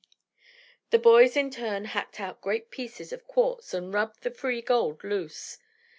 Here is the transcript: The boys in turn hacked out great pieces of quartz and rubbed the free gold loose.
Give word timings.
The 0.89 0.97
boys 0.97 1.37
in 1.37 1.51
turn 1.51 1.85
hacked 1.85 2.19
out 2.19 2.41
great 2.41 2.71
pieces 2.71 3.13
of 3.13 3.27
quartz 3.27 3.71
and 3.71 3.93
rubbed 3.93 4.23
the 4.23 4.31
free 4.31 4.63
gold 4.63 5.03
loose. 5.03 5.59